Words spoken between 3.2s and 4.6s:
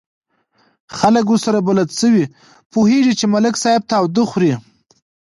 ملک صاحب تاوده خوري.